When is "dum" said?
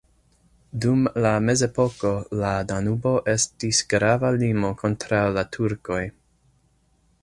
0.85-1.03